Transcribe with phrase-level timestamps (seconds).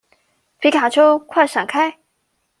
[0.59, 1.97] 皮卡丘，快閃開